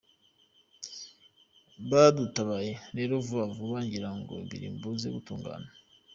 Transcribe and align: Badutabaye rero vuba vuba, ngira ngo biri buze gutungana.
Badutabaye 1.89 2.71
rero 2.97 3.13
vuba 3.25 3.45
vuba, 3.55 3.77
ngira 3.85 4.09
ngo 4.17 4.35
biri 4.49 4.67
buze 4.81 5.07
gutungana. 5.15 5.69